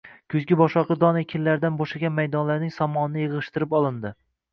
[0.33, 4.13] Kuzgi boshoqli don ekinlaridan bo`shagan maydonlarning somonini yig`ishtirib olindi